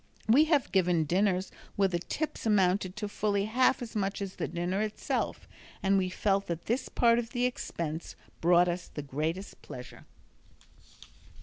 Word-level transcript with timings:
We 0.27 0.45
have 0.45 0.71
given 0.71 1.03
dinners 1.03 1.51
where 1.75 1.87
the 1.89 1.99
tips 1.99 2.47
amounted 2.47 2.95
to 2.95 3.07
fully 3.07 3.45
half 3.45 3.83
as 3.83 3.95
much 3.95 4.19
as 4.19 4.37
the 4.37 4.47
dinner 4.47 4.81
itself, 4.81 5.47
and 5.83 5.95
we 5.95 6.09
felt 6.09 6.47
that 6.47 6.65
this 6.65 6.89
part 6.89 7.19
of 7.19 7.29
the 7.33 7.45
expense 7.45 8.15
brought 8.41 8.67
us 8.67 8.87
the 8.87 9.03
greatest 9.03 9.61
pleasure. 9.61 10.05